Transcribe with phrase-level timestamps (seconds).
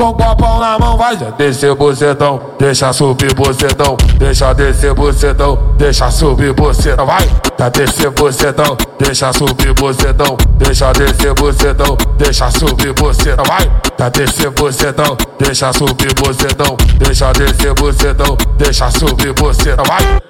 [0.00, 6.10] com copão na mão, vai já descer bocetão, deixa subir bocetão, deixa descer bocetão, deixa
[6.10, 13.44] subir bocetão, vai, tá descer bocetão, deixa subir bocetão, deixa descer bocetão, deixa subir bocetão,
[13.44, 20.29] vai, tá descer bocetão, deixa subir bocetão, deixa descer bocetão, deixa subir bocetão, vai.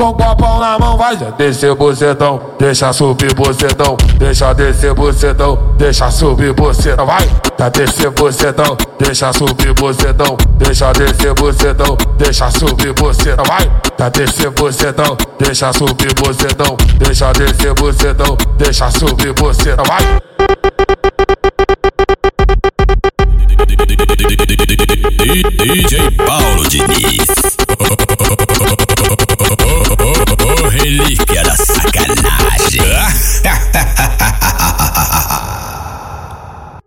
[0.00, 6.10] com copão na mão, vai já descer bocetão, deixa subir bocetão, deixa descer bocetão, deixa
[6.10, 13.44] subir bocetão, vai, tá descer bocetão, deixa subir bocetão, deixa descer bocetão, deixa subir bocetão,
[13.44, 20.20] vai, tá descer bocetão, deixa subir bocetão, deixa descer bocetão, deixa subir bocetão, vai.
[25.80, 26.89] DJ Paulo Diniz